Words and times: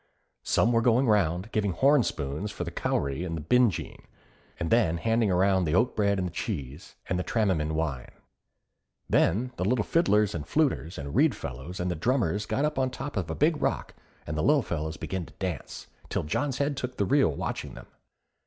Some 0.41 0.71
were 0.71 0.81
going 0.81 1.05
round, 1.05 1.51
giving 1.51 1.73
horn 1.73 2.01
spoons 2.01 2.51
for 2.51 2.63
the 2.63 2.71
cowree 2.71 3.23
and 3.23 3.47
binjean, 3.47 4.01
and 4.59 4.71
then 4.71 4.97
handing 4.97 5.29
round 5.29 5.67
the 5.67 5.75
oatbread 5.75 6.17
and 6.17 6.33
cheese, 6.33 6.95
and 7.07 7.19
the 7.19 7.23
tramman 7.23 7.75
wine. 7.75 8.09
Then 9.07 9.51
the 9.57 9.63
little 9.63 9.85
fiddlers 9.85 10.33
and 10.33 10.43
fluters 10.47 10.97
and 10.97 11.13
reed 11.13 11.35
fellows 11.35 11.79
and 11.79 11.91
the 11.91 11.95
drummers 11.95 12.47
got 12.47 12.65
upon 12.65 12.87
the 12.89 12.95
top 12.97 13.15
of 13.15 13.29
a 13.29 13.35
big 13.35 13.61
rock, 13.61 13.93
and 14.25 14.35
the 14.35 14.41
Lil 14.41 14.63
Fellas 14.63 14.97
began 14.97 15.27
to 15.27 15.33
dance, 15.35 15.85
till 16.09 16.23
John's 16.23 16.57
head 16.57 16.75
took 16.75 16.97
the 16.97 17.05
reel 17.05 17.29
watching 17.35 17.75
them. 17.75 17.85